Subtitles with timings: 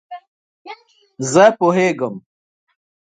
[1.31, 2.15] زه پوهیږم